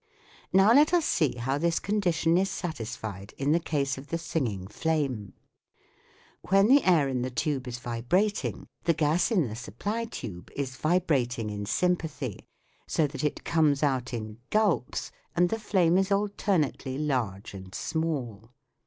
Now 0.51 0.73
let 0.73 0.93
us 0.95 1.05
see 1.05 1.33
how 1.35 1.59
this 1.59 1.77
condition 1.77 2.35
is 2.39 2.49
satisfied 2.49 3.35
in 3.37 3.51
the 3.51 3.59
case 3.59 3.99
of 3.99 4.07
the 4.07 4.17
singing 4.17 4.65
flame. 4.65 5.33
When 6.49 6.69
the 6.69 6.83
air 6.85 7.07
in 7.07 7.21
the 7.21 7.29
tube 7.29 7.67
is 7.67 7.77
vibrating 7.77 8.65
the 8.85 8.95
gas 8.95 9.29
in 9.29 9.47
the 9.47 9.55
supply 9.55 10.05
tube 10.05 10.49
is 10.55 10.75
vibrating 10.75 11.51
in 11.51 11.67
sympathy, 11.67 12.47
so 12.87 13.05
that 13.05 13.23
it 13.23 13.43
comes 13.43 13.83
out 13.83 14.11
in 14.11 14.39
gulps 14.49 15.11
and 15.35 15.49
the 15.49 15.59
flame 15.59 15.99
is 15.99 16.11
alternately 16.11 16.97
large 16.97 17.53
and 17.53 17.75
small. 17.75 18.49